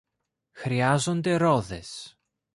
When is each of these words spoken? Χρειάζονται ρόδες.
Χρειάζονται 0.51 1.35
ρόδες. 1.37 2.17